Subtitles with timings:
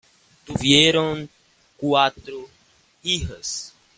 [0.45, 1.29] Tuvieron
[1.77, 2.49] cuatro
[3.03, 3.75] hijas.